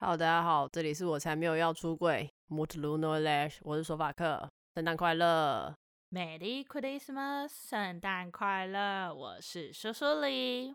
[0.00, 5.74] 好，大家好，这里是我才没有要出柜 m u t l u n o l a s h 我是索法克，圣诞快乐
[6.12, 10.72] ，Merry Christmas，圣诞快乐，我是苏苏里，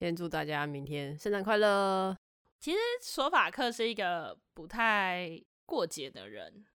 [0.00, 2.14] 先祝大家明天圣诞快乐。
[2.60, 6.66] 其实索法克是一个不太过节的人，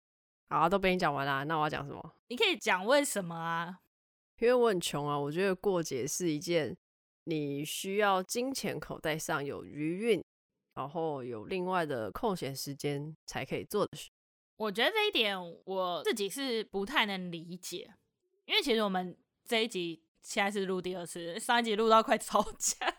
[0.49, 2.15] 好啊，都被你讲完了，那我要讲什么？
[2.27, 3.77] 你可以讲为什么啊？
[4.39, 6.75] 因为我很穷啊，我觉得过节是一件
[7.25, 10.23] 你需要金钱口袋上有余韵。
[10.75, 14.09] 然后有另外的空闲时间才可以做的事，
[14.57, 17.93] 我觉得这一点我自己是不太能理解，
[18.45, 22.93] 因为其实我们这一集现在是录第二次，上一集录到快吵架。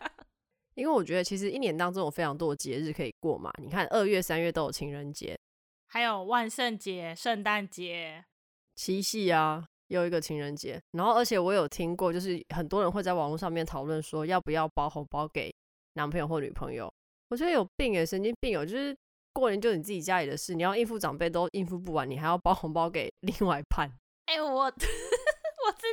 [0.74, 5.38] 因为我觉得其实一年当中有非常多的节日可以过嘛，你看二月、三月都有情人节，
[5.86, 8.24] 还有万圣节、圣诞节、
[8.74, 10.82] 七夕啊，又一个情人节。
[10.90, 15.54] 然后而且我有听过，就是很多人会在网络上面讨论说，要不要包红包给
[15.92, 16.92] 男朋友或女朋友。
[17.34, 18.64] 我觉得有病诶，神经病哦！
[18.64, 18.96] 就是
[19.32, 23.90] 过年就你自己家里的事，你要应付长辈都应付不完，你还要包红包给另外一半。
[24.26, 24.86] 哎、欸， 我我之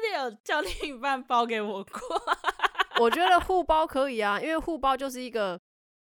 [0.07, 1.99] 前有叫另一半包给我过。
[3.01, 5.59] 我觉得互包可以啊，因为互包就是一个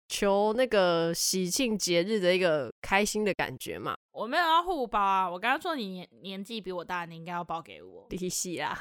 [0.09, 3.95] 求那个喜庆节日的一个开心的感觉嘛。
[4.11, 8.05] 我没有要互包啊，我刚刚说你年年纪比我大，你应该要包给我。
[8.11, 8.77] 利息啊？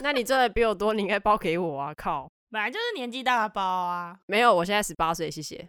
[0.00, 1.92] 那你赚的比我多，你应该包给我啊！
[1.92, 4.16] 靠，本来就是年纪大的包啊。
[4.26, 5.68] 没有，我现在十八岁，谢谢。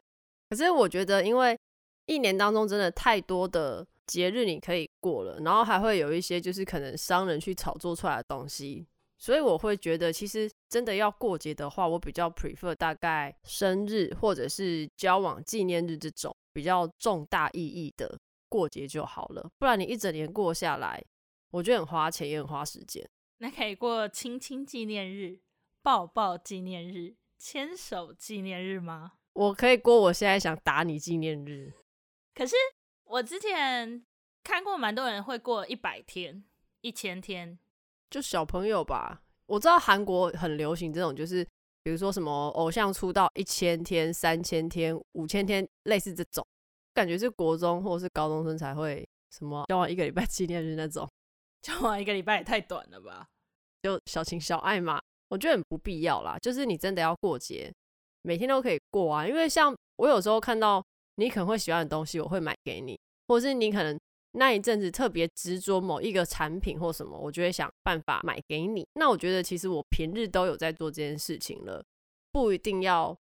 [0.50, 1.58] 可是我觉得，因为
[2.06, 8.86] 一年当中真的太多的节日你可以过了，然后还会有一些就是可能商人去炒作出来的东西，
[9.18, 19.50] 所以我会觉得，其实真的要过节的话，我比较 prefer 大概生日或者是交往纪念日这种比较重大意义的过节就好了。
[19.58, 21.04] 不然你一整年过下来，
[21.50, 23.04] 我觉得很花钱也很花时间。
[23.40, 25.40] 那可以过亲亲纪念日、
[25.82, 29.14] 抱抱纪念日、牵手纪念日吗？
[29.36, 31.74] 我可以过我现在想打你纪念日，
[32.34, 32.56] 可是
[33.04, 34.02] 我之前
[34.42, 36.42] 看过蛮多人会过一百天、
[36.80, 37.60] 一千天，
[38.10, 39.24] 就小朋友吧。
[39.48, 41.46] 我知道韩国很流行这种，就是
[41.84, 46.48] 比如说什么偶像出道一千天、三千天、五千天，类似这种，
[46.94, 51.06] 感觉是国中或者是高中生才会什么交往一个礼拜纪念日那种，
[51.62, 53.28] 交往一个礼拜也太短了吧？
[53.84, 56.38] 就小情小爱嘛，我觉得很不必要啦。
[56.40, 57.70] 就是你真的要过节。
[58.26, 60.84] 每天都可以过啊，因为像我有时候看到
[61.16, 63.98] 你可能会喜欢的东西，我会买给你，或者是你可能
[64.32, 68.86] 那一阵子特别执着某一个产品或什么，我就会想办法买给你。
[68.96, 71.84] 那我觉得其实我平日都有在做这件事情了，
[72.32, 73.18] 不一定要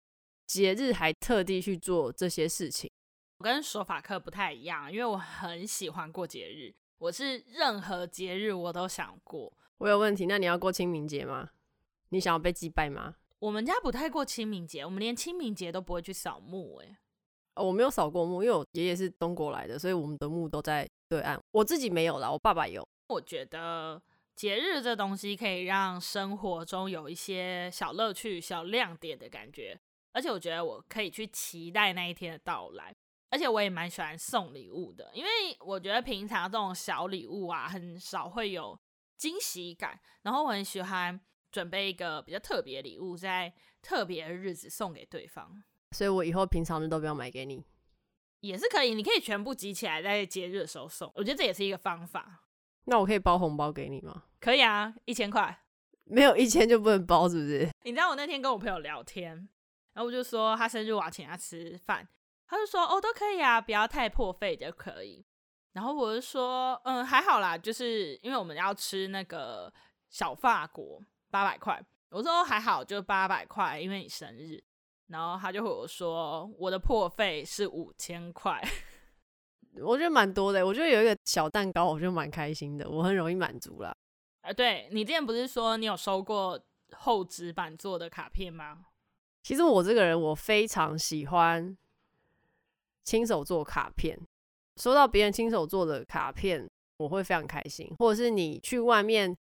[0.47, 2.91] 节日还特地去做这些事情。
[3.37, 9.53] 我跟索法克不太一样，因为我很喜欢过节日，我是任何节日我都想过。
[9.77, 11.49] 我有问题，那你要过清明节吗？
[12.09, 13.15] 你想要被祭拜吗？
[13.39, 16.77] 我们家不太过清明节，我们连清明节都不会去扫墓。
[16.77, 16.97] 哎，
[17.55, 21.39] 我没有扫过墓，因为我爷爷是东国来的，所以我们的墓都在对岸。
[21.51, 22.87] 我自己没有啦，我爸爸有。
[23.07, 24.01] 我觉得
[24.35, 29.79] 节日这东西可以让生活中有一些小乐趣、小亮点的感觉，
[30.13, 32.95] 而且我觉得我可以去期待那一天的到来。
[33.29, 35.29] 而且我也蛮喜欢送礼物的，因为
[35.59, 38.79] 我觉得平常这种小礼物啊，很少会有
[39.17, 41.19] 惊喜感，然后我很喜欢。
[41.55, 47.63] 准备一个比较特别的礼物，在特别的日子送给对方，所以我以后平常日都不要买给你，
[48.41, 48.93] 也是可以。
[48.93, 52.43] 你可以全部集起来，在节日的时候送，我觉得这也是一个方法。
[52.83, 54.23] 那我可以包红包给你吗？
[54.41, 55.63] 可以啊，一千块，
[56.03, 57.69] 没有一千就不能包，是不是？
[57.83, 59.47] 你知道我那天跟我朋友聊天，
[59.93, 62.05] 然后我就说他生日我要请他吃饭，
[62.49, 65.25] 他就说哦都可以啊，不要太破费就可以。
[65.71, 69.71] 然后我就说嗯还好啦，就是因为我们要吃那个
[70.09, 71.01] 小法国。
[71.35, 71.77] 八百块，
[72.11, 74.63] 我说还好，就八百块，因为你生日。
[75.07, 78.57] 然后他就和我说，我的破费是五千块，
[79.83, 80.65] 我觉得蛮多的。
[80.65, 83.93] 我觉得有一个小蛋糕，我就蛮开心的，我很容易满足啦。
[84.43, 86.57] 啊，对，你之前不是说你有收过
[86.93, 88.85] 厚纸板做的卡片吗？
[89.43, 91.77] 其实我这个人，我非常喜欢
[93.03, 94.17] 亲手做卡片，
[94.77, 96.65] 收到别人亲手做的卡片，
[96.95, 97.93] 我会非常开心。
[97.99, 99.35] 或者是你去外面。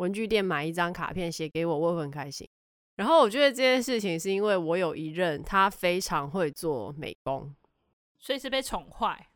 [0.00, 2.48] 文具店买一张卡片写给我，我会很开心。
[2.96, 7.54] 然后我觉得这件事情是因为我有一任他非常会做美工，
[8.18, 9.28] 所以是被宠坏。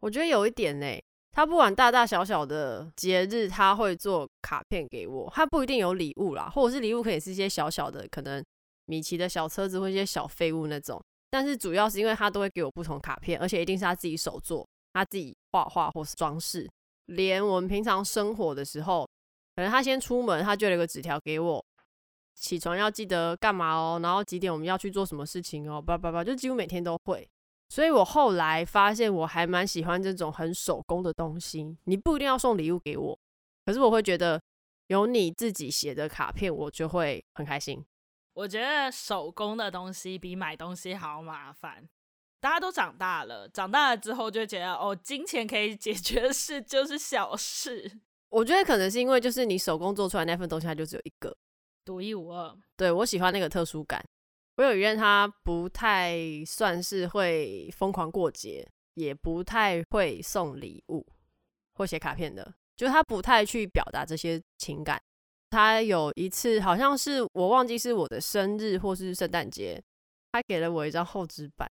[0.00, 0.86] 我觉得有一点呢，
[1.30, 5.30] 他不管大大小小的节日，他会做卡片给我。
[5.32, 8.44] 他不一定有礼物啦，或者是礼物可以是一些小小的，可能
[8.86, 11.00] 米奇的小车子或一些小废物那种。
[11.30, 16.68] 但是主要是因为他都会给我不同卡片，而且一定是他自己手做，他自己画画或是装饰。
[17.06, 19.08] 连我们平常生活的时候。
[19.56, 21.64] 可能他先出门，他就留个纸条给我，
[22.34, 27.28] 起床要记得干嘛哦，然后几点我们要去做什么事情哦，叭叭叭，就几乎每天都会。
[27.68, 31.76] 所以我后来发现，我还蛮喜欢这种很手工的东西。
[31.84, 33.18] 你不一定要送礼物给我，
[33.64, 34.42] 可是我会觉得
[34.88, 37.84] 有你自己写的卡片，我就会很开心。
[38.32, 41.88] 我觉得手工的东西比买东西好麻烦。
[42.40, 48.00] 大家都长大了，长大了之后就觉得哦，金钱可以解决的事就是小事。
[48.30, 51.36] 我觉得可能是因为就是你手工做出来那份东西，它就只有一个，
[51.84, 52.56] 独一无二。
[52.76, 54.02] 对，我喜欢那个特殊感。
[54.56, 56.16] 我有一任他不太
[56.46, 61.06] 算是会疯狂过节，也不太会送礼物
[61.74, 65.00] 或写卡片的，就是他不太去表达这些情感。
[65.48, 69.82] 他有一次好像是我忘记是我的生日或是圣诞节，
[70.30, 71.68] 他给了我一张厚纸板。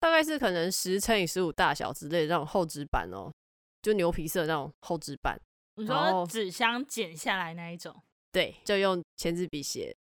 [0.00, 3.32] 大概是可能十乘以十五大小之类的那种厚纸板哦，
[3.80, 5.40] 就牛皮色那种厚纸板。
[5.76, 7.94] 你说纸箱剪下来那一种？
[8.30, 9.94] 对，就用签字笔写，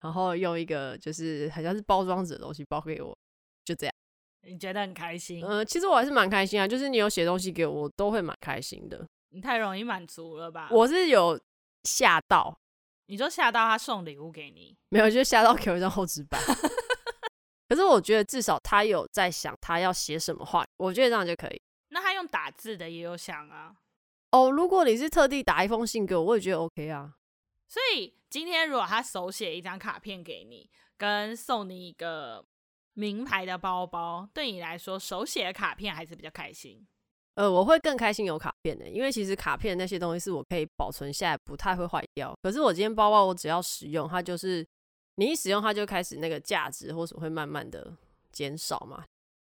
[0.00, 3.16] 然后用一个就是好像是包装纸的东西包给我，
[3.64, 3.94] 就这样。
[4.42, 5.44] 你觉得很开心？
[5.44, 9.06] 嗯、呃，其实我还是蛮开心啊，就是你有写东西给我，我都会蛮开心的。
[9.30, 10.68] 你太容易满足了吧？
[10.70, 11.38] 我是有
[11.84, 12.58] 吓到，
[13.06, 14.76] 你就吓到他送礼物给你？
[14.88, 16.40] 没有，就吓到给我一张厚纸板。
[17.68, 21.60] 可是我觉得至少他有在想他要写什么话，我觉得这样就可以。
[21.88, 23.74] 那他用打字的也有想啊。
[24.30, 27.14] 哦，如果你是特地打一封信给我，我也觉得 OK 啊。
[27.66, 32.44] 所以今天如果他手写一张卡片给你，跟送你一个
[32.94, 36.86] 名牌的包包，对你来说手写的卡片还是比较开心？
[37.34, 42.34] 呃，我会更开心有卡片的，因为其实卡片那些东西是我可以保存下来，不太会坏掉。
[42.42, 44.66] 可是我今天包包我只要使用，它就是。
[45.20, 47.92] 你一使用它就开始那个价值或者会慢慢的
[48.30, 49.04] 减少嘛，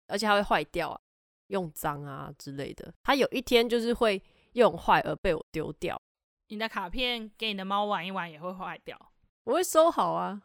[0.09, 1.00] 而且它会坏掉啊，
[1.47, 4.21] 用脏啊之类的，它有一天就是会
[4.52, 6.00] 用坏而被我丢掉。
[6.49, 9.12] 你的卡片给你的猫玩一玩也会坏掉，
[9.44, 10.43] 我会收好啊，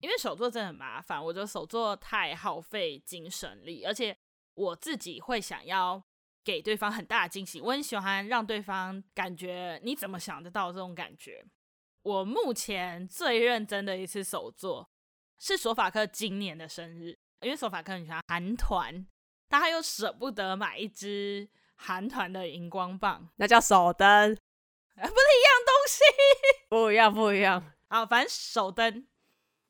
[0.00, 4.16] 因为手作真的很麻烦，我觉得手作太耗费精神力，而且
[4.54, 6.02] 我自己会想要
[6.44, 11.44] 给对方很大的惊喜，我很喜欢让对方感觉你怎么想得到这种感觉。
[12.02, 14.88] 我目前最认真的一次手作
[15.38, 19.06] 是索法克今年的生日，因为索法克很喜欢韩团，
[19.48, 26.02] 但他又舍不得买一支韩团的荧光棒，那叫手灯，不是一样东西，
[26.68, 27.72] 不一样不一样。
[27.88, 29.06] 好，反正手灯，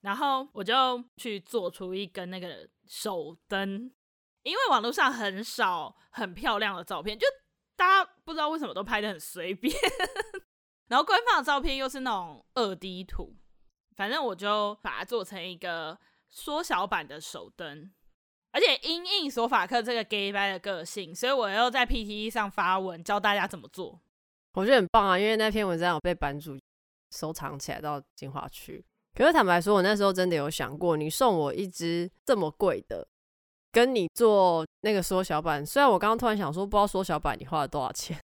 [0.00, 3.90] 然后我就去做出一根那个手灯，
[4.42, 7.26] 因为网络上很少很漂亮的照片，就
[7.76, 9.74] 大家不知道为什么都拍的很随便。
[10.88, 13.36] 然后官方的照片又是那种二 D 图，
[13.96, 15.98] 反正我就把它做成一个
[16.28, 17.92] 缩小版的手灯，
[18.56, 24.00] 而且因应索法克这个 gay 掰的个性，所以我又在 P T E 上发文教大家怎么做。
[24.54, 26.58] 我觉得很棒啊，因为那篇文章有被版主
[27.10, 28.82] 收藏起来到精华区。
[29.14, 33.06] 可是坦白说，我那时候真的有想过，你送我一支这么贵的，
[33.70, 38.18] 跟你做那个缩小版，虽然我刚刚突然想说，不知道缩小版你花了多少钱，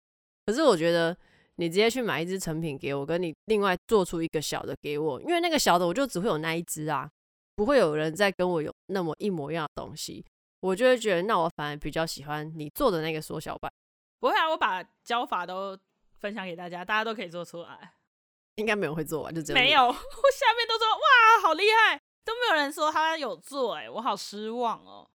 [0.45, 1.15] 可是我觉得。
[1.55, 7.07] 你直接去买一支成品给我，跟你另外做出一个小的给我，因为那个小的我就只会有那一支啊，
[7.61, 10.25] 不会有人再跟我有那么一模一样的东西，
[10.61, 13.71] 我就会觉得那我反而比较喜欢你做的那个缩小版。
[14.19, 15.77] 不会啊，我把教法都
[16.17, 17.93] 分享给大家，大家都可以做出来。
[18.55, 19.63] 应该没有人会做完，就这样。
[19.63, 25.07] 没有， 我下面都说哇，好厉害，都没有人说他有做，哎，我好失望哦。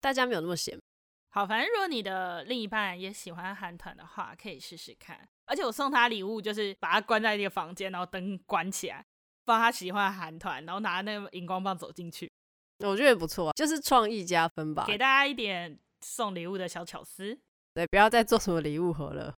[0.00, 0.80] 大家没有那么闲。
[1.28, 5.28] 好，反正如果你的另一半也喜欢韩团的话，可以试试看。
[5.44, 9.04] 而且我送他礼物，就是把他关在一个房间，然后灯关起来，
[9.44, 12.30] 放他喜欢韩团，然后拿那个荧光棒走进去。
[12.78, 17.38] 我觉得也不错啊，就是创意加分吧，给大家一点送礼物的小巧思。
[17.74, 19.34] 对，不要再做什么礼物盒了。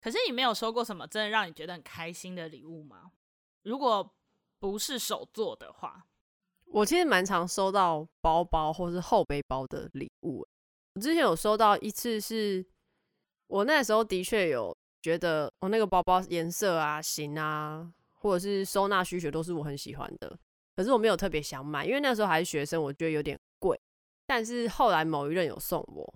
[0.00, 3.10] 可是你没有收过什么真的让你觉得很开心的礼物吗？
[3.62, 4.14] 如果
[4.58, 6.06] 不是手做的话，
[6.66, 10.46] 我其实蛮常收到包包或是后背包的礼物。
[10.94, 12.66] 我之前有收到一次是，是
[13.48, 14.76] 我那时候的确有。
[15.02, 20.38] 觉得我那个包包颜色啊、型啊，或者是收纳需求都是我很喜欢的，
[20.74, 23.80] 可是我没有特别想买，因为那时候还是学生，我觉得有点贵。
[24.26, 26.14] 但是后来某一任有送我，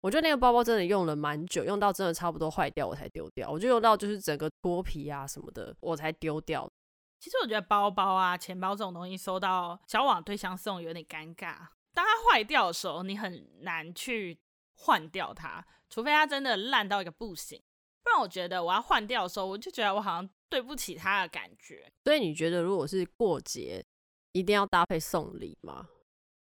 [0.00, 3.50] 我觉得那个包包真的用了蛮久，用到真的差不多坏掉我才丢掉。
[3.50, 6.70] 我就用到就是整个脱皮啊什么的，我才丢掉。
[7.18, 11.56] 其实我觉得包包啊、钱包这种东西收到交往对象送有点尴尬，
[11.94, 14.38] 当它坏掉的时候，你很难去
[14.74, 17.60] 换掉它，除非它真的烂到一个不行。
[18.04, 21.90] 不然我觉得我要换掉的时候，我就觉得我好像对不起他的感觉。
[22.04, 23.84] 所以你觉得如果是过节，
[24.32, 25.88] 一定要搭配送礼吗？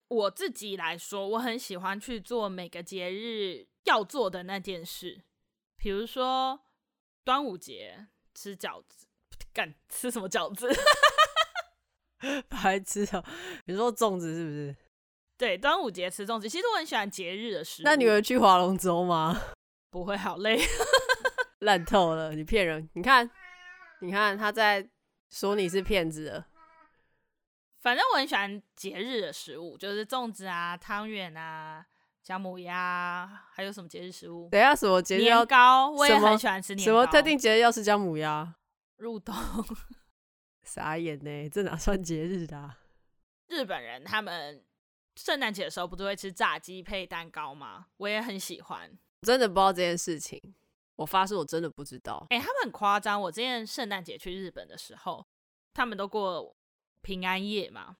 [0.07, 5.21] 我自己来说，我很喜欢去做每个节日要做的那件事，
[5.77, 6.59] 比如说
[7.23, 9.07] 端午节吃饺子，
[9.51, 10.69] 干吃什么饺子？
[12.49, 13.23] 白吃哦！
[13.65, 14.75] 你说粽子是不是？
[15.37, 16.47] 对，端午节吃粽子。
[16.47, 17.85] 其实我很喜欢节日的食物。
[17.85, 19.39] 那你会去划龙舟吗？
[19.91, 20.59] 不会，好累，
[21.59, 22.33] 烂透了。
[22.33, 22.89] 你骗人！
[22.93, 23.29] 你看，
[24.05, 24.87] 你看他在
[25.29, 26.47] 说你是骗子了。
[27.79, 31.85] 反正我很喜欢节日的食物，就是粽子啊、汤圆啊、
[32.23, 34.49] 姜母鸭，还有什么节日食物？
[34.49, 35.21] 等一下什么节日？
[35.21, 36.91] 年糕，我也很喜欢吃年糕。
[36.91, 38.55] 什么特定节日要吃姜母鸭？
[38.97, 39.35] 入冬。
[40.63, 42.79] 傻眼呢，这哪算节日的啊？
[43.47, 44.63] 日本人他们
[45.15, 47.85] 圣诞节的时候不是会吃炸鸡配蛋糕吗？
[47.97, 48.91] 我也很喜欢。
[49.21, 50.55] 真的不知道这件事情，
[50.95, 52.25] 我发誓我真的不知道。
[52.29, 53.21] 哎、欸，他们很夸张。
[53.21, 55.25] 我之前圣诞节去日本的时候，
[55.73, 56.55] 他们都过
[57.01, 57.97] 平安夜嘛。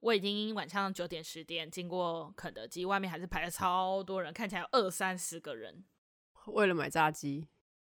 [0.00, 5.84] 我已经晚上九点十点经过肯德基，外面还是排了超多人，看起来有二三十个人，
[6.46, 7.48] 为了买炸鸡。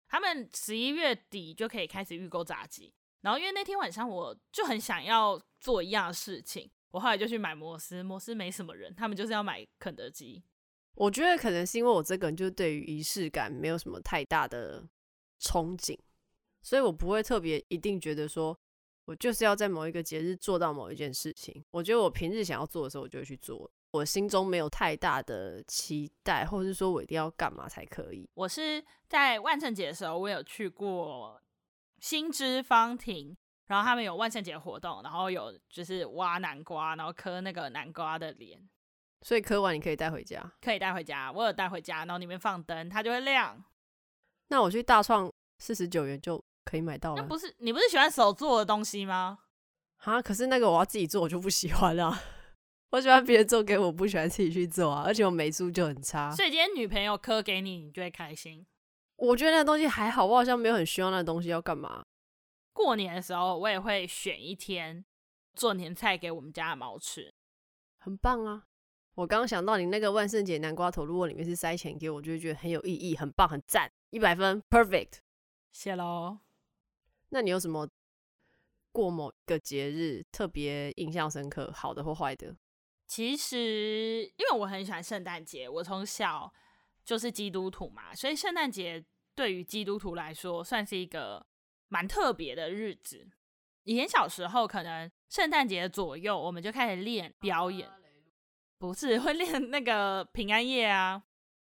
[0.07, 2.93] 他们十一月底就可以开始预购炸鸡。
[3.21, 6.69] 然后因为那天晚上我就很想要做一样的事情。
[6.89, 10.43] 我后来就去买摩斯，摩斯没什么人，他们就是要买肯德基。
[10.95, 14.83] 我觉得可能是因为我这个人就是对于仪式感没有什么太大的
[15.39, 15.97] 憧憬，
[16.61, 18.57] 所以我不会特别一定觉得说
[19.05, 21.63] 我就是要在某一个节日做到某一件事情。
[21.71, 23.69] 我觉得我平日想要做的时候，我就会去做。
[23.91, 28.29] 我心中没有太大的期待，或者是说我一定要干嘛才可以。
[28.35, 31.41] 我是在万圣节的时候，我有去过
[31.99, 33.37] 新之芳庭。
[33.67, 38.61] 然后他们有万圣节活动，然后有就是挖南瓜，然后刻那个南瓜的脸，
[39.21, 41.31] 所以磕完你可以带回家，可以带回家。
[41.31, 43.63] 我有带回家，然后里面放灯，它就会亮。
[44.47, 47.21] 那我去大创四十九元就可以买到了。
[47.21, 49.39] 那不是你不是喜欢手做的东西吗？
[49.97, 52.19] 啊，可是那个我要自己做，我就不喜欢了。
[52.89, 55.03] 我喜欢别人做给我，不喜欢自己去做啊。
[55.05, 58.65] 而且我美术就很差，所以今天女朋友磕给你，你就会开心。
[59.15, 62.03] 我觉得那个东西还好，我好像没有很需要那个东西，要干嘛？
[62.73, 65.05] 过年的时候，我也会选一天
[65.53, 67.33] 做年菜给我们家的猫吃，
[67.99, 68.63] 很棒啊！
[69.15, 75.19] 我刚刚想到你那个万圣节南瓜头，如果里面是塞钱给我，就会觉得很有意义，很棒，很赞，一百分，perfect。
[75.71, 76.39] 谢喽。
[77.29, 77.87] 那你有什么
[78.91, 82.55] 过某一个节日特别印象深刻，好的或坏的？
[83.07, 86.53] 其实，因为我很喜欢圣诞节，我从小
[87.03, 89.03] 就是基督徒嘛，所以圣诞节
[89.35, 91.45] 对于基督徒来说算是一个。
[91.93, 93.27] 蛮特别的日子。
[93.83, 97.89] 以前小时候，可能圣诞节左右，我们就开始练表演，
[98.81, 101.21] 不是 会练那个平安夜啊。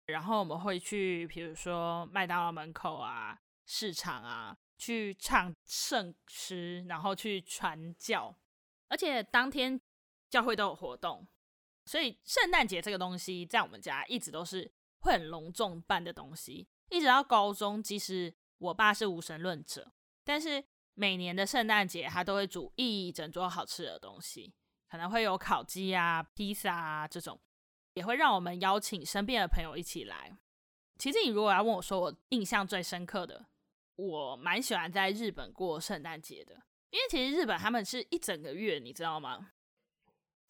[0.07, 8.37] 然后我们会去，比如说麦当劳门口啊、市场啊，去唱圣诗，然后去传教。
[8.89, 9.81] 而且当天
[10.29, 11.27] 教会都有活动，
[11.87, 16.69] 所以圣诞节这个东西在我们家一直都是会很隆重办的东西。
[16.91, 19.93] 一直到高中，即使我爸是无神论者。
[20.25, 20.63] 但是
[20.95, 24.53] 每年的圣诞节，他都会煮一整桌好吃的东西，
[24.89, 27.41] 可能会有烤鸡啊、披萨啊这种，
[27.95, 30.37] 也会让我们邀请身边的朋友一起来。
[30.99, 33.47] 其实你如果要问我说我印象最深刻的，
[33.97, 36.55] 我蛮喜欢在日本过圣诞节的，
[36.91, 39.53] 因为其实日本他们是一整个月，你知道吗？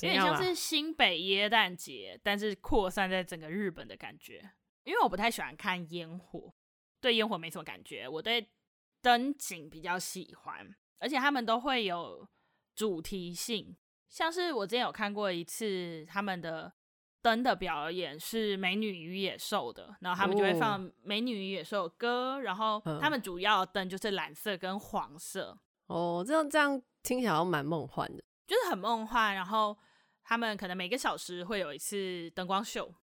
[0.03, 4.53] 有点像是新北耶诞节，但是扩散在整个日本的感觉。
[4.85, 6.55] 因为我不太喜欢看烟火，
[7.00, 8.50] 对烟火没什么感觉，我对。
[9.05, 12.26] 灯景比较喜欢，而且他们都会有
[12.75, 13.76] 主题性，
[14.14, 16.73] 像是我之前有看过一次他们的
[17.21, 25.59] 灯的表演是《美女与野兽》的，然后他们就会放《美女与野兽》的歌，然后他们主要的灯就是蓝色跟黄色。
[25.87, 29.35] 哦，这样这样听起来好蛮梦幻的，就是很梦幻。
[29.35, 29.76] 然后
[30.23, 32.94] 他们可能每个小时会有一次灯光秀。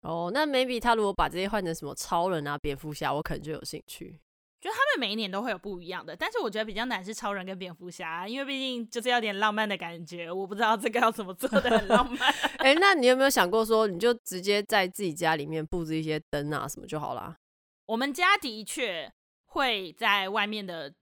[0.00, 4.20] 哦，那 maybe 他如果把这些换成什么超人啊、蝙蝠侠，我可能就有兴趣。
[4.60, 12.32] 就他们每一年都会有不一样的，但是我觉得比较难是超人跟蝙蝠侠，因为毕竟就是要点浪漫的感觉，我不知道这个要怎么做的很浪漫。
[12.58, 17.36] 哎、欸，那你有没有想过说，你就直接在自己家里面布置一些灯啊什么就好啦？
[17.84, 19.12] 我们家的确
[19.44, 20.92] 会在外面的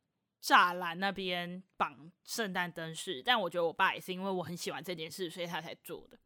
[0.42, 6.18] 栅栏那边绑圣诞灯饰，但我觉得我爸也是因为我很喜欢这件事，所以他才做的。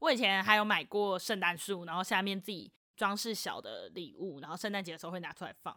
[0.00, 5.74] 我以前还有买过圣诞树，然后下面自己装饰小的礼物，然后圣诞节的时候会拿出来放。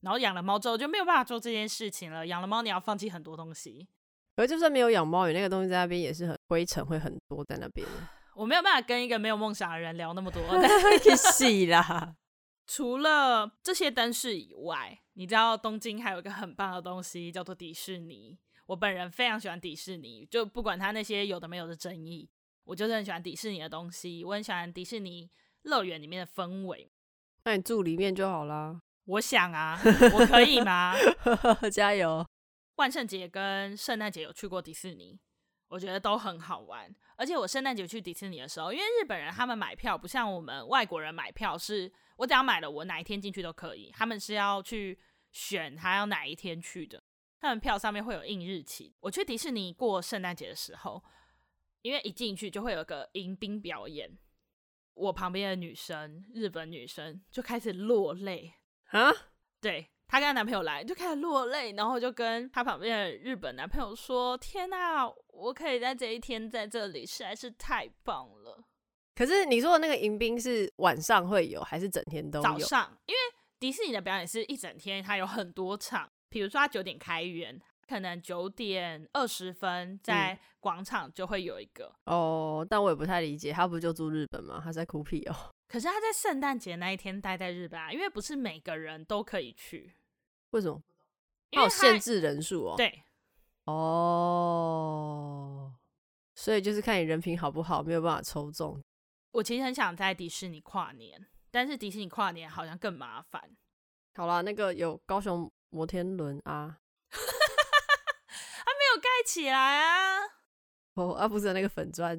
[0.00, 2.26] 然后养了猫之后就没有办法做这件事情了。
[2.26, 3.88] 养了猫，你要放弃很多东西。
[4.36, 7.86] 而就算没有养猫，有那个东西在那边也是很灰尘，会很多在那边。
[8.36, 10.42] 我没有办法跟一个没有梦想的人聊那么多。
[11.16, 12.14] 是啦。
[12.68, 18.36] 除了这些灯饰以外，你知道东京还有一个很棒的东西叫做迪士尼。
[18.66, 22.28] 我本人非常喜欢迪士尼，就不管它那些有的没有的争议，
[22.64, 24.24] 我就是很喜欢迪士尼的东西。
[24.24, 25.30] 我很喜欢迪士尼
[25.62, 26.90] 乐园里面的氛围。
[27.44, 28.82] 那你住里面就好啦。
[29.06, 29.80] 我想啊，
[30.14, 30.94] 我可以吗？
[31.72, 32.26] 加油！
[32.76, 35.18] 万圣节跟圣诞节有去过迪士尼，
[35.68, 36.94] 我觉得都很好玩。
[37.16, 43.90] 而且我圣诞节去迪士尼的时候，因为日本人他们买票不像我们外国人买票，是我只要买了，我哪一天进去都可以。
[43.94, 44.98] 他们是要去
[45.30, 47.02] 选他要哪一天去的，
[47.40, 48.94] 他们票上面会有印日期。
[49.00, 51.02] 我去迪士尼过圣诞节的时候，
[51.80, 54.10] 因为一进去就会有个迎宾表演，
[54.94, 58.52] 我旁边的女生，日本女生就开始落泪
[58.88, 59.12] 啊，
[59.60, 59.88] 对。
[60.08, 68.64] 她跟她男朋友来就开始落泪，然后就跟她旁边的日本男朋友说：“天哪，我可以在这一天在这里，实在是太棒了。”
[69.16, 72.42] 可是你说的那个迎宾是晚上会有，还是整天都有？
[72.44, 73.18] 早上，因为
[73.58, 76.08] 迪士尼的表演是一整天，它有很多场。
[76.28, 81.92] 比如说，它九点开园，可能九点二十分在广场就会有一个。
[82.04, 82.16] 嗯。
[82.16, 84.60] 哦，但我也不太理解，他不就住日本吗？
[84.62, 85.34] 他在哭屁哦。
[85.68, 89.96] 可是他在圣诞节那一天待在日本啊，因为不是每个人都可以去。
[90.50, 90.80] 为什么？
[91.50, 92.76] 因为限制人数哦。
[92.76, 93.02] 对。
[93.64, 94.54] 哦。
[96.36, 98.80] 所以就是看你人品好不好，没有办法抽中。
[99.32, 103.56] 我其实很想在迪士尼跨年，但是迪士尼跨年好像更麻烦。
[104.14, 106.78] 好啦，那个有高雄摩天轮啊，
[107.10, 110.20] 它没有盖起来啊。
[110.94, 112.16] 哦，啊，不是那个粉砖。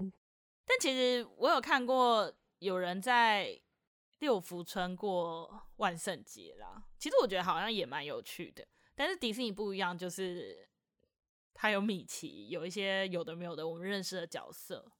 [0.65, 2.29] 但其实我有看过。
[2.59, 3.59] 有人在
[4.19, 8.67] 六福村过万圣节啦，其实我觉得好像也蛮有趣的。
[8.95, 10.67] 但是迪士尼不一样，就是
[11.53, 14.91] 它有米奇，有一些有的没有的我们认识的角色，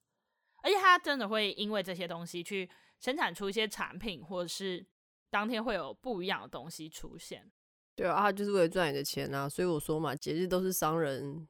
[0.62, 4.86] 而且它真的会因为这些东西去生产出一些产品，或者是
[5.32, 7.52] 当天会有不一样的东西出现。
[7.96, 11.48] 对啊，它就是为了赚你的钱啊，所以我说嘛，节日都是商人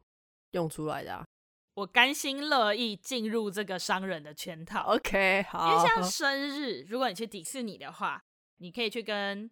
[0.51, 1.26] 用出来的啊。
[1.77, 4.81] 我甘心乐意进入这个商人的圈套。
[4.95, 5.69] OK，好。
[5.69, 8.19] 因为像生日，如果你去迪士尼的话，
[8.57, 9.47] 你可以去跟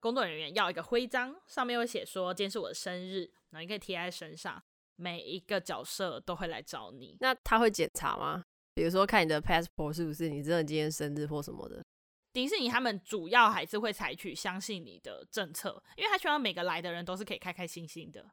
[0.00, 4.62] 工作人员要一个徽章，上面会写说今天是我的生日，然后你可以贴在身上。
[4.98, 7.18] 每一个角色都会来找你。
[7.20, 8.42] 那他会检查吗？
[8.72, 11.84] 比如说看你的 passport 是不是你真的今天生日或什么的？
[12.32, 18.26] 迪士尼他们主要还是会采取相信你的政策，因为他希望每个来的人都是可以开开心心的。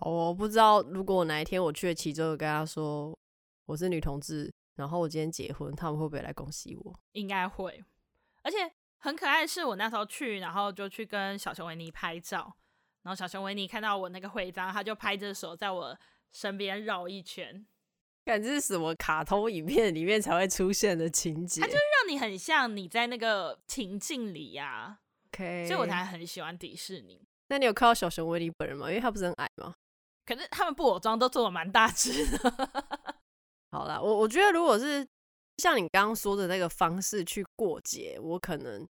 [0.00, 3.16] 我不知道，如果哪一天我去了其中，跟他说
[3.66, 7.00] 我是女同志，然后我今天结婚，他们会不会来恭喜我？
[7.12, 7.84] 应该会。
[8.42, 8.58] 而且
[8.98, 12.54] 很可爱的是，我那时候去，然后就去跟小熊维尼拍照，
[13.02, 15.98] 然后小熊维尼看到我那个徽章，他就拍着手在我
[16.32, 17.66] 身边绕一圈。
[18.24, 21.62] 感觉是什么卡通影片里面才会出现的情节？
[21.62, 25.00] 它就是让你很像你在那个情境里呀、啊。
[25.28, 27.26] OK，所以我才很喜欢迪士尼。
[27.48, 28.88] 那你有看到小熊维尼本人吗？
[28.88, 29.74] 因为他不是很矮吗？
[30.28, 32.38] 可是他们布偶装都做的蛮大只的。
[33.72, 35.06] 好啦，我我觉得如果是
[35.56, 38.86] 像你刚刚说的那个方式去过节，我可能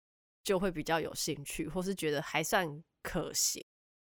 [0.45, 3.61] 就会比较有兴趣，或是觉得还算可行。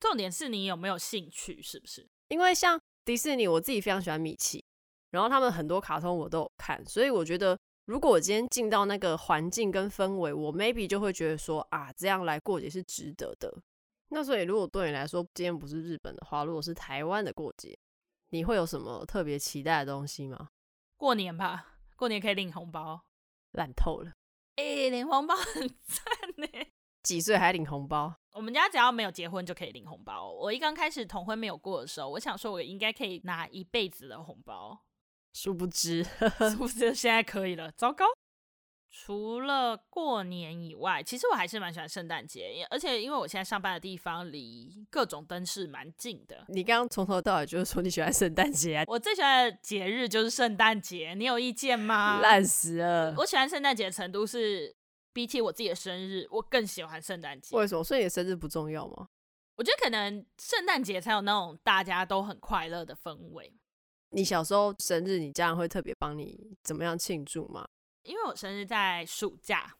[0.01, 2.05] 重点是你有没有兴趣，是不是？
[2.27, 4.65] 因为像迪士尼，我自己非常喜欢米奇，
[5.13, 7.57] 然后他们很多卡通我都有看，所以我觉得
[7.87, 13.63] 如果我今天进到那个环境跟氛围，我 maybe 就会觉得说啊，这样来过节是值得的。
[14.15, 17.77] 那所以，如果对你来说今天不是日本的话，如果是台湾的过节，
[18.29, 20.51] 你会有什么特别期待的东西吗？
[20.99, 23.03] 过年吧，过年可以领红包，
[23.53, 24.13] 烂透了。
[24.57, 26.05] 哎、欸，领红包很赞
[26.37, 26.47] 呢。
[27.03, 28.15] 几岁还领红包？
[28.35, 30.31] 我们家只要没有结婚就可以领红包。
[30.31, 34.79] 我一刚开始同婚没有过的时候，我想说我应该可以拿一辈子的红包，
[35.33, 36.05] 殊不知，
[36.53, 38.05] 殊不知现在可以了，糟糕。
[38.95, 46.45] 除了过年以外，其实我还是蛮喜欢圣诞节，而且因为我现在上班的地方离各种灯饰蛮近的。
[46.49, 48.85] 你刚刚从头到尾就是说你喜欢圣诞节啊？
[48.87, 52.21] 我最喜欢的节日就是圣诞节，你有意见吗？
[52.23, 53.15] 烂死了！
[53.17, 54.77] 我喜欢圣诞节的程度是
[55.15, 57.57] 比起我自己的生日，我更喜欢圣诞节。
[57.57, 57.83] 为什么？
[57.83, 59.09] 所以你的生日不重要吗？
[59.57, 63.55] 我觉得可能圣诞节才有那种大家都很快乐的氛围。
[64.11, 67.67] 你小时候生日，你家人会特别帮你怎么样庆祝吗？
[68.03, 69.75] 因为我生日在暑假，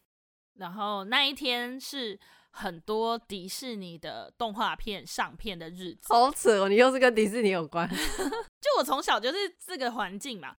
[0.55, 2.19] 然后那一天是
[2.51, 6.13] 很多迪士尼的动画片上片的日子。
[6.13, 7.89] 好扯哦，你又是跟迪士尼有关？
[8.61, 10.55] 就我从小就是这个环境嘛。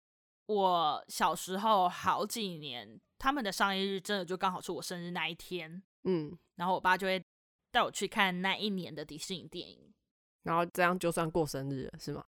[0.47, 5.81] 我小时候好几年，他们的上映日真的就刚好是我生日那一天。
[6.03, 7.23] 嗯，然后我爸就会
[7.71, 9.91] 带我去看那一年的迪士尼电影，
[10.43, 12.23] 然后这样就算过生日了，是吗？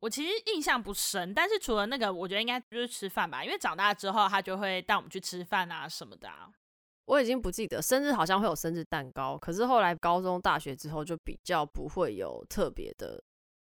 [0.00, 6.50] 我其实印象不深，但是除了那个，我觉得应该就是吃饭吧，因为长大之后他就会带我们去吃饭啊什么的啊。
[7.04, 13.22] 我已经不记得生日好像会有生日蛋糕，可是后来高中、大学之后就比较不会有特别的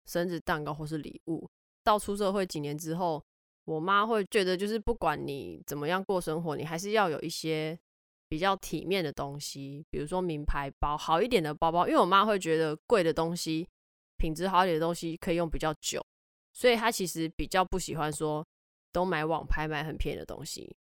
[0.06, 1.48] 生日蛋糕或是礼物。
[1.84, 3.24] 到出社会几年之后，
[3.66, 7.78] 我妈会觉得就是不管你怎么样过生活，你还是要有一些
[8.28, 13.68] 比较体面的东西，比如说名牌包、好一点的包包，因为我妈会觉得贵的东西、
[14.18, 16.04] 品质好一点的东西可以用比较久。
[16.54, 18.46] 所以他其实比较不喜欢说
[18.92, 20.74] 都买网拍买很便宜的东西。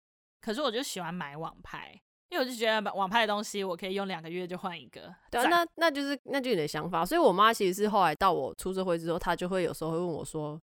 [0.41, 1.93] 可是我就喜欢买网拍，
[2.31, 5.15] 因为我就觉得网拍的东西我可以用两个月就换一个。
[5.31, 7.05] 对啊，那那就是那就是你的想法。
[7.05, 10.61] 所以我妈其实是后来到我出社会之后，她就会有时候会问我说，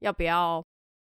[0.00, 0.62] 要不要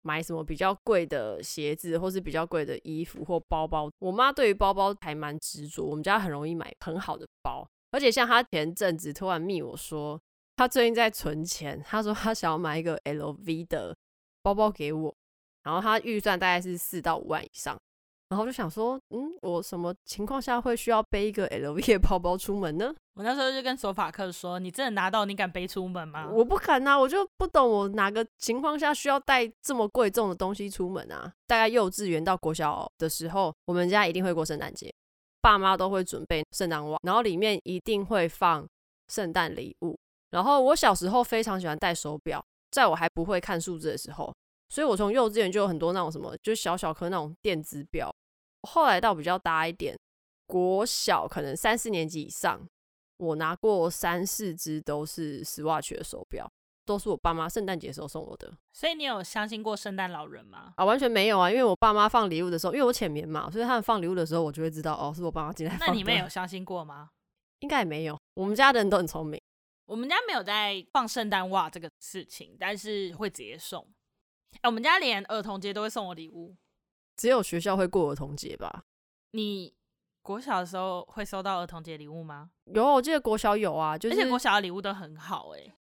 [0.03, 3.91] 买什么比较贵的鞋子，或是比较贵的衣服或包包。
[3.99, 7.67] 我妈对于包包还蛮执着，我们家很容易买很好的包。
[7.91, 10.21] 而且像她前阵子突然密我说，
[10.61, 13.96] 她最近在存钱，他说他想要买一个 LV 的
[14.42, 15.11] 包包给我，
[15.62, 17.79] 然后他预算大概是四到五万以上。
[18.29, 22.94] 然后就想说，嗯，我什么情况下会需要背一个 LV 的包包出门呢？
[23.14, 31.33] 我那时候就跟索法克说：“你真的拿到，你敢背出门吗？”我不敢啊，我就不懂我哪个情况下需要带这么贵重的东西出门啊？
[31.46, 34.92] 大概幼稚园到国小的时候，我们家一定会过圣诞节，
[35.40, 38.68] 爸妈都会准备圣诞袜，然后里面一定会放
[39.09, 39.99] 圣诞礼物。
[40.31, 44.35] 然后我小时候非常喜欢戴手表，在我还不会看数字的时候，
[44.69, 48.14] 所以我从幼稚园就有很多那种什么，就小小颗那种电子表。
[48.62, 49.99] 后来到比较大一点，
[50.47, 52.61] 国小可能三四年级以上，
[53.16, 56.47] 我拿过三四只都是 Swatch 的手表，
[56.85, 58.53] 都是我爸妈圣诞节时候送我的。
[58.73, 60.75] 所以你有相信过圣诞老人吗？
[60.77, 61.51] 啊，完全没有啊！
[61.51, 65.87] 因为我爸妈放礼物的时候，因为我浅眠嘛，所以他们放礼物的时候，我就会知道哦，是我爸妈进来放的。
[65.87, 67.11] 那你们有相信过吗？
[67.61, 68.19] 应该也没有。
[68.35, 69.40] 我们家的人都很聪明，
[69.90, 73.85] 我们家没有在放圣诞袜这个事情，但是会直接送。
[74.61, 76.55] 哎，我们家连儿童节都会送我礼物。
[77.16, 78.85] 只有学校会过儿童节吧？
[79.33, 79.74] 你
[80.22, 82.53] 国小的时候会收到儿童节礼物吗？
[82.66, 85.74] 有，我记得国小有啊，就是、而且国小的礼物都很好哎、欸，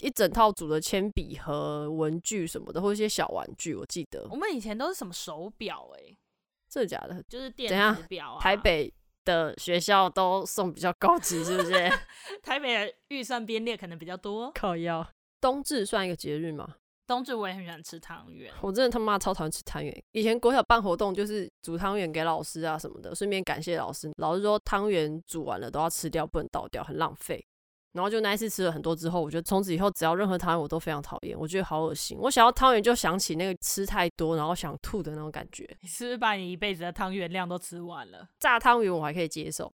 [0.00, 3.74] 一整套组的铅笔盒、文具什么的，或者一些小玩具。
[3.74, 6.18] 我记得我们以前都是什么手表哎、欸，
[6.66, 7.22] 真的假的？
[7.24, 8.40] 就是电子表啊。
[8.40, 8.90] 台北
[9.24, 11.90] 的学校都送比较高级，是不是？
[12.42, 14.50] 台北的预算编列可能比较多。
[14.54, 15.06] 靠腰，
[15.40, 16.76] 冬至算一个节日吗？
[17.06, 20.04] 冬至我也很喜欢吃汤圆，我真的他妈超讨厌吃汤圆。
[20.12, 24.12] 以前国小办活动就是煮汤圆给老师啊什么的，顺便感谢老师。
[24.18, 27.44] 老师说汤圆煮完了都要吃掉，不能倒掉，很浪费。
[27.92, 32.16] 然后就那一次吃了很多之后，我觉得从此以后只要任何汤圆我都非常讨厌，我觉得好恶心。
[32.20, 35.68] 我想要汤圆就想起那个吃太多然后想吐的那种感觉。
[35.80, 38.28] 你是不是把你一辈子的汤圆量都吃完了？
[38.38, 39.72] 炸汤圆我还可以接受，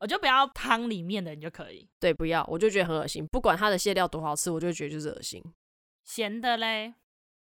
[0.00, 1.86] 我就不要汤里面的你就可以。
[2.00, 3.26] 对，不要，我就觉得很恶心。
[3.26, 5.42] 不管它的馅料多好吃，我就觉得就是恶心。
[6.04, 6.94] 咸的嘞？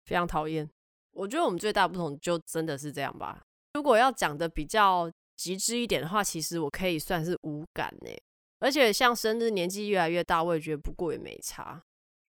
[0.05, 0.69] 非常讨厌，
[1.13, 3.41] 我觉得我们最大不同就真的是这样吧。
[3.75, 8.11] 如果要讲的比较极致一点的话，其实我可以算是无感呢。
[8.61, 11.83] 而且像生日，年纪越来越大，我也觉得不过也没差。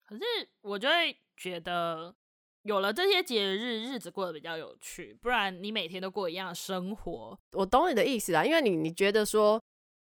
[0.05, 0.23] 可是
[0.61, 2.15] 我就会觉得，
[2.63, 5.13] 有了这些节日，日子过得比较有趣。
[5.21, 8.45] 不然你每天都过一样的生活，我懂你的意思啦。
[8.45, 9.61] 因为你你觉得说，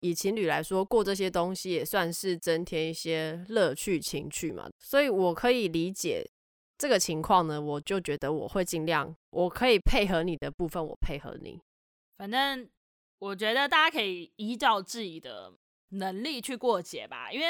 [0.02, 4.70] 以情侣来说，过这些东西也算是增添一些乐趣情趣嘛。
[4.78, 6.30] 所以我可以理解。
[6.78, 11.60] 这个情况呢，我就觉得我会尽量，我可以配合你的部分，我配合你。
[12.18, 12.70] 反正
[13.18, 15.52] 我觉得大家可以依照自己的
[15.90, 17.32] 能力去过节吧。
[17.32, 17.48] 因为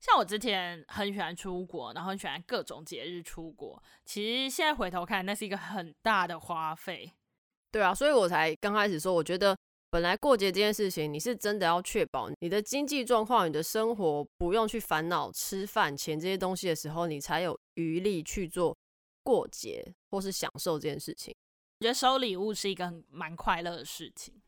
[0.00, 3.82] 像我之前很喜欢出国，然后很喜欢各种节日出国。
[4.04, 7.12] 其实现在回头看，那是一个很大的花费。
[7.70, 9.56] 对啊，所以我才刚开始说，我觉得。
[9.92, 18.78] 本来过节这件事情，你是真的要确保你的经济状况、你的生活不用去烦恼吃饭钱这些东西的时候，你才有余力去做
[19.24, 21.34] 过节或是享受这件事情。
[21.80, 24.40] 我觉得收礼物是一个很蛮快乐的事情。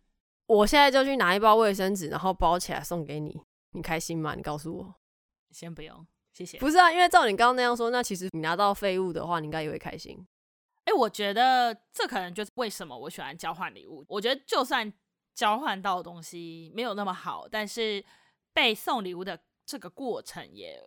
[0.57, 3.41] 我现在就去拿一包卫生纸，然后包起来送给你，
[3.73, 4.35] 你开心吗？
[4.35, 4.95] 你告诉我。
[5.51, 6.59] 先不用，谢谢。
[6.59, 10.27] 不是啊，因为照你刚刚那样说，那其实你拿到废物的话，你应该也会开心。
[10.85, 14.05] 哎，我觉得这可能就是为什么我喜欢交换礼物。
[14.09, 14.93] 我觉得就算。
[15.35, 18.05] 交换到的东西没有那么好，但是
[18.53, 20.79] 被送礼物的这个过程也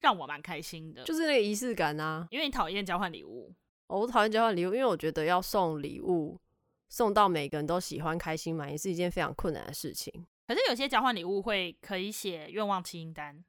[0.00, 2.28] 让我蛮开心的，就是那个仪式感啊。
[2.30, 3.54] 因为你讨厌交换礼物，
[3.86, 6.38] 哦，我讨厌交换礼物，因为我觉得要送礼物
[6.88, 10.12] 送到每个人都喜欢、开心满意是一件非常困难的事情。
[10.46, 13.44] 可是有些交换礼物会可以写愿望清单，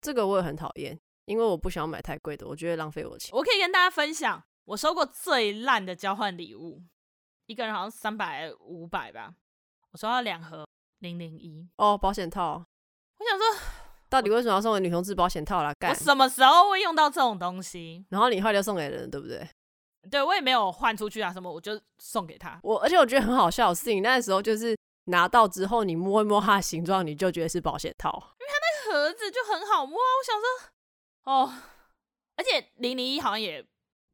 [0.00, 3.30] 这个我也很讨厌，因为我不想买太贵的，我觉得浪费我钱。
[3.34, 6.82] 我可以跟大家分享，我收过最烂的交换礼物，
[7.46, 9.34] 一个人好像三百五百吧。
[9.92, 10.66] 我收到两盒
[10.98, 12.64] 零零一哦，保险套。
[13.18, 13.46] 我想说，
[14.10, 15.72] 到底为什么要送给女同志保险套啦？
[15.78, 18.04] 干，我什么时候会用到这种东西？
[18.10, 19.48] 然后你后来就送给人，对不对？
[20.10, 22.58] 对，我也没有换出去啊，什么我就送给他。
[22.62, 30.10] 我而且我觉得很好笑的是，你那时候就是拿到之后，你摸一摸它的形状，你就觉得是保险套，因为它那个盒子就很好摸啊。
[30.18, 31.54] 我想说，哦，
[32.36, 33.64] 而且零零一好像也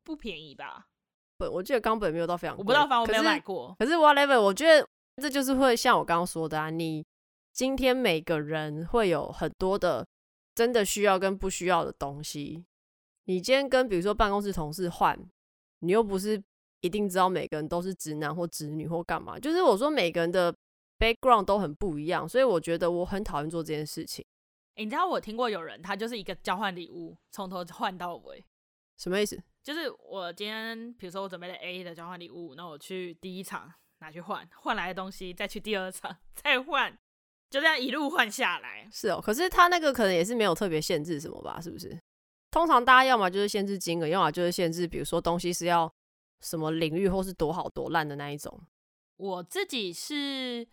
[0.04, 0.86] 不便宜吧？
[1.36, 3.76] 本我记得冈本没有到非常贵，我不知道，反正我没有买过。
[3.78, 4.86] 可是 whatever，我觉得。
[5.20, 7.04] 这就是会像我刚刚说的啊，你
[7.52, 10.06] 今天每个人会有很多的
[10.54, 12.64] 真的需要跟不需要的东西，
[13.24, 15.18] 你今天跟比如说办公室同事换，
[15.80, 16.42] 你又不是
[16.80, 20.54] 一定知道每个人都是直男或直女或干嘛，就是我说每个人的
[20.98, 24.24] background 都很不一样，所以我觉得我很讨厌做这件事情。
[24.76, 28.44] 欸，你知道我听过有人他就是一个交换礼物，从头换到尾，
[28.96, 29.40] 什么意思？
[29.62, 36.96] 就是我今天比如说我准备了 A 的交换礼物，那我去第一场拿去换，换来的东西再去第二场 再换。
[37.50, 39.18] 就这样一路换下来，是哦。
[39.20, 41.58] 可是他那个可能也是没有特别限制什么吧？
[41.58, 41.98] 是不是？
[42.50, 45.92] 通常大家要么就是限制金额，要么就是限制，比如说东西是要
[46.40, 48.60] 什么领域或是多好多烂的那一种。
[49.16, 50.66] 我自己是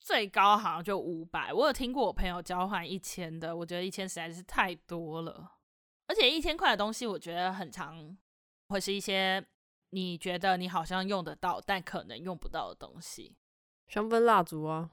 [0.00, 5.52] 最高好像就五百，我有听过我朋友交换一千的，我觉得一千实在是太多了。
[6.06, 8.16] 而且一千块的东西，我觉得很长
[8.68, 9.44] 会是一些
[9.90, 13.36] 你觉得你好像用得到，但可能用不到的东西，
[13.88, 14.90] 香氛蜡烛啊。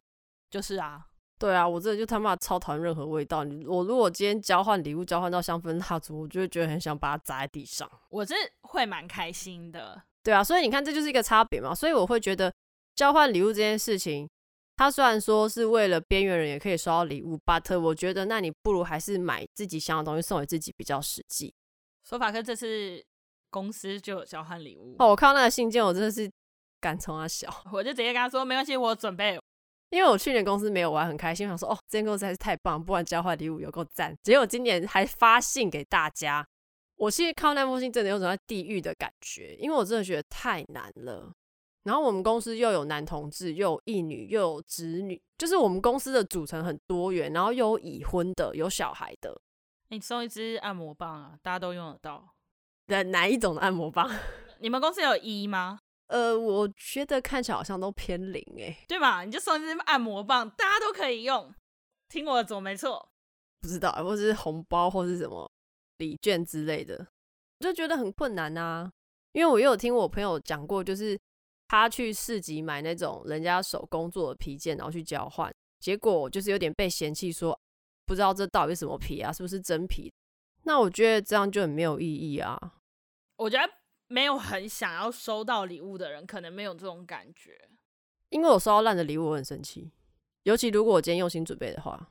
[0.48, 1.08] 就是啊，
[1.38, 3.44] 对啊，我真的就他妈超讨厌任何味道。
[3.44, 7.90] 你我如果今天交换礼物交换到香氛蜡烛，我就会觉得很想把它砸在地上。
[8.10, 11.76] 我是会蛮开心的，对啊，所以你看这就是一个差别嘛。
[11.76, 12.54] 所以我会觉得
[12.96, 14.30] 交换礼物这件事情，
[14.78, 21.54] 它虽然说是为了边缘人也可以收到礼物，but 我觉得那你不如还是买自己想要的东西送给自己比较实际。
[22.06, 23.04] 索法克这次
[23.50, 26.32] 公司就有交换礼物哦，我看到那个信件，我真的是
[26.80, 29.38] 敢冲他小， 我就直接跟他说没关系，我准备。
[29.96, 34.14] 因为我去年公司没有玩，很开心，我想说哦，这间公司还是太棒，不然交换礼物有够赞。
[34.22, 36.46] 结果今年还发信给大家，
[36.98, 41.32] 我其实看到那封信真的有种在地狱的感觉，因为我真的觉得太难了。
[41.84, 49.40] 然后我们公司又有男同志，又有异女，又有直女，就是我们公司的组成很多元，然后又有已婚的，有小孩的。
[49.90, 52.28] 你送一支按摩棒啊，大家都用得到。
[52.88, 54.12] 的哪一种的按摩棒？
[54.60, 55.80] 你们公司有一吗？
[56.08, 59.24] 呃，我觉得看起来好像都偏零哎，对吧？
[59.24, 61.54] 你就送这按摩棒，大家都可以用。
[62.08, 63.10] 听我的总没错。
[63.60, 65.50] 不知道，或者是红包，或是什么
[65.98, 67.08] 礼券之类的，
[67.60, 68.92] 就觉得很困难啊。
[69.32, 71.20] 因为我又有听我朋友讲过，就是
[71.68, 77.60] 他去市集买那种人家手工做的皮件，然后去交换，结果就是有点被嫌弃，说
[78.06, 80.14] 不知道这到底是什么皮啊，是不是真皮？
[80.64, 82.60] 那我觉得这样就很没有意义啊。
[83.38, 83.74] 我觉得。
[84.08, 87.70] 没有很想要收到礼物的人，可能没有这种感觉。
[88.30, 89.92] 因为我收到烂的礼物，我很生气。
[90.44, 92.10] 尤其如果我今天用心准备的话。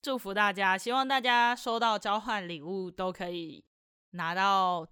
[0.00, 3.64] 祝福大家，希望大家收到交换礼物都可以
[4.10, 4.86] 拿到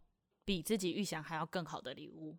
[0.44, 2.36] 比自己预想还要更好的礼物。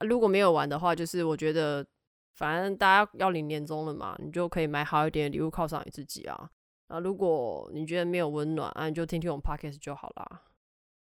[0.00, 1.86] 如果没有玩的话，就是我觉得
[2.34, 6.50] 反正大家要领年终了嘛，你就可以买好一点的礼物犒赏你自己啊。
[6.88, 10.42] 啊，如果你觉得没有温暖，啊，你就听听我们 podcast 就好啦。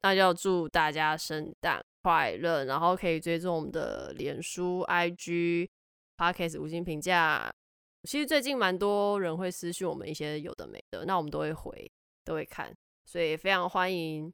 [0.03, 5.67] 那就要祝大家圣诞快乐，然后可以追踪我们的脸书、IG、
[6.19, 7.51] Podcast 五星评价。
[8.03, 11.91] 其实最近蛮多人会私讯我们一些有的没的，那我们都会回，
[12.23, 12.71] 都会看，
[13.07, 14.31] 所以非常欢迎。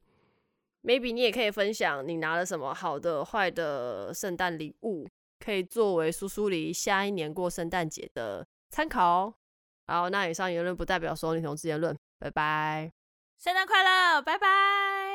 [0.83, 5.07] Maybe 你也可以分享你拿了什么好的、坏的圣诞礼物，
[5.39, 9.33] 可以作为苏苏黎下一年过圣诞节的参考。
[9.87, 12.91] 好，那以上言论不代表所有女同志言论，拜拜，
[13.39, 15.10] 圣诞快乐，拜拜。